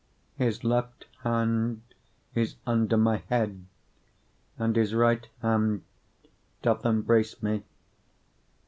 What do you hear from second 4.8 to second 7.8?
right hand doth embrace me.